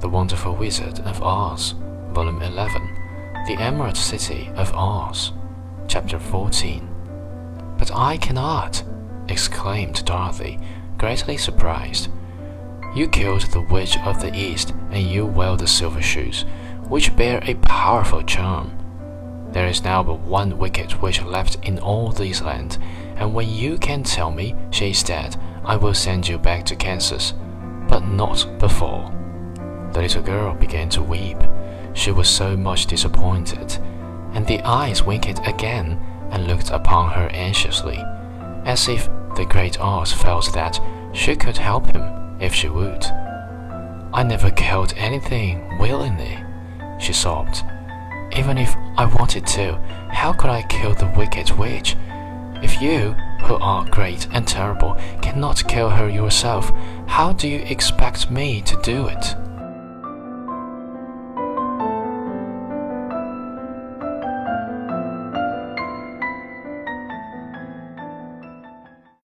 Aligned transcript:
The 0.00 0.10
Wonderful 0.10 0.54
Wizard 0.54 1.00
of 1.00 1.22
Oz, 1.22 1.74
Volume 2.10 2.42
11, 2.42 2.82
The 3.46 3.56
Emerald 3.58 3.96
City 3.96 4.50
of 4.54 4.70
Oz, 4.74 5.32
Chapter 5.88 6.18
14. 6.18 6.86
But 7.78 7.90
I 7.94 8.18
cannot, 8.18 8.84
exclaimed 9.28 10.04
Dorothy, 10.04 10.58
greatly 10.98 11.38
surprised. 11.38 12.10
You 12.94 13.08
killed 13.08 13.50
the 13.52 13.66
Witch 13.70 13.96
of 14.00 14.20
the 14.20 14.36
East, 14.36 14.74
and 14.90 15.02
you 15.02 15.24
wear 15.24 15.56
the 15.56 15.66
silver 15.66 16.02
shoes, 16.02 16.44
which 16.88 17.16
bear 17.16 17.40
a 17.44 17.54
powerful 17.54 18.22
charm. 18.22 18.76
There 19.52 19.66
is 19.66 19.82
now 19.82 20.02
but 20.02 20.20
one 20.20 20.58
wicked 20.58 21.00
witch 21.00 21.22
left 21.22 21.56
in 21.66 21.78
all 21.78 22.12
these 22.12 22.42
lands, 22.42 22.78
and 23.16 23.32
when 23.32 23.48
you 23.48 23.78
can 23.78 24.02
tell 24.02 24.30
me 24.30 24.54
she 24.70 24.90
is 24.90 25.02
dead, 25.02 25.36
I 25.64 25.76
will 25.76 25.94
send 25.94 26.28
you 26.28 26.36
back 26.36 26.66
to 26.66 26.76
Kansas, 26.76 27.32
but 27.88 28.06
not 28.06 28.46
before. 28.58 29.10
The 29.96 30.02
little 30.02 30.22
girl 30.22 30.54
began 30.54 30.90
to 30.90 31.02
weep. 31.02 31.38
She 31.94 32.10
was 32.10 32.28
so 32.28 32.54
much 32.54 32.84
disappointed, 32.84 33.78
and 34.34 34.46
the 34.46 34.60
eyes 34.60 35.02
winked 35.02 35.40
again 35.48 35.98
and 36.30 36.46
looked 36.46 36.68
upon 36.68 37.12
her 37.12 37.30
anxiously, 37.32 38.04
as 38.66 38.88
if 38.88 39.08
the 39.36 39.46
great 39.48 39.80
Oz 39.80 40.12
felt 40.12 40.52
that 40.52 40.78
she 41.14 41.34
could 41.34 41.56
help 41.56 41.96
him 41.96 42.02
if 42.38 42.52
she 42.52 42.68
would. 42.68 43.06
I 44.12 44.22
never 44.22 44.50
killed 44.50 44.92
anything 44.98 45.78
willingly, 45.78 46.44
she 47.00 47.14
sobbed. 47.14 47.64
Even 48.36 48.58
if 48.58 48.76
I 48.98 49.06
wanted 49.06 49.46
to, 49.46 49.76
how 50.10 50.34
could 50.34 50.50
I 50.50 50.60
kill 50.64 50.92
the 50.92 51.10
wicked 51.16 51.52
witch? 51.52 51.96
If 52.62 52.82
you, 52.82 53.12
who 53.44 53.54
are 53.54 53.88
great 53.88 54.28
and 54.30 54.46
terrible, 54.46 55.00
cannot 55.22 55.66
kill 55.66 55.88
her 55.88 56.10
yourself, 56.10 56.70
how 57.06 57.32
do 57.32 57.48
you 57.48 57.60
expect 57.60 58.30
me 58.30 58.60
to 58.60 58.78
do 58.82 59.06
it? 59.06 59.34